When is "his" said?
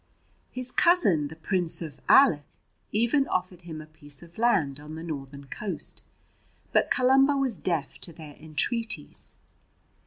0.49-0.71